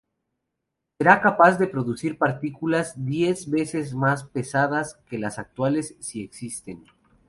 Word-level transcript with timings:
Será 0.97 1.21
capaz 1.21 1.59
de 1.59 1.67
producir 1.67 2.17
partículas 2.17 2.95
diez 3.05 3.47
veces 3.47 3.93
más 3.93 4.23
pesadas 4.23 4.99
que 5.07 5.19
las 5.19 5.37
actuales, 5.37 5.95
si 5.99 6.23
existen. 6.23 6.83